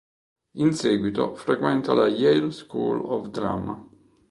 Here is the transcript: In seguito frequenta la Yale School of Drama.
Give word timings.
In 0.55 0.73
seguito 0.73 1.35
frequenta 1.35 1.93
la 1.93 2.07
Yale 2.07 2.49
School 2.51 3.01
of 3.07 3.29
Drama. 3.29 3.87